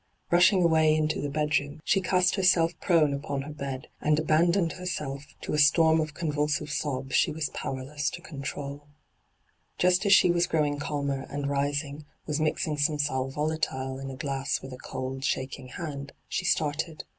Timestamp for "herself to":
4.71-5.53